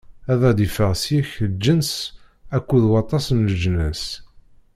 [0.31, 1.91] Ad d-iffeɣ seg-k lǧens
[2.55, 4.03] akked waṭas n leǧnas.